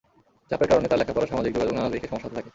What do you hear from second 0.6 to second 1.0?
কারণে তার